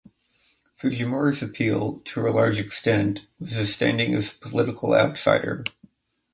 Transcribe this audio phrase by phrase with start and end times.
[0.81, 5.63] Fujimori's appeal to a large extent was his standing as a political outsider.